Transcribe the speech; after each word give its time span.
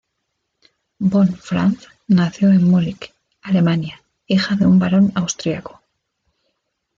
Von 0.97 1.27
Franz 1.35 1.87
nació 2.07 2.49
en 2.49 2.67
Múnich, 2.71 3.13
Alemania, 3.43 4.01
hija 4.25 4.55
de 4.55 4.65
un 4.65 4.79
barón 4.79 5.11
austríaco. 5.13 5.79